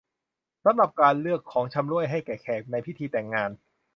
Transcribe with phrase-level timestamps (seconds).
[0.63, 3.49] สำหรับการเลือก ของชำร่วย ให้แก่แขกในพิธีแต่งงาน